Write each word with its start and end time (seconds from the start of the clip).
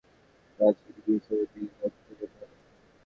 প্রাচীন 0.59 0.95
গ্রিসে 0.97 1.35
যেতে 1.41 1.57
গেলে 1.63 1.85
অতীতে 1.85 2.13
যেতে 2.19 2.37
হবে। 2.41 2.55